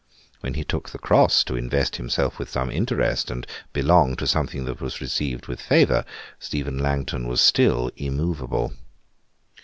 When 0.39 0.55
he 0.55 0.63
took 0.63 0.89
the 0.89 0.97
Cross 0.97 1.43
to 1.43 1.55
invest 1.55 1.97
himself 1.97 2.39
with 2.39 2.49
some 2.49 2.71
interest, 2.71 3.29
and 3.29 3.45
belong 3.71 4.15
to 4.15 4.25
something 4.25 4.65
that 4.65 4.81
was 4.81 4.99
received 4.99 5.45
with 5.45 5.61
favour, 5.61 6.05
Stephen 6.39 6.79
Langton 6.79 7.27
was 7.27 7.39
still 7.39 7.91
immovable. 7.95 8.73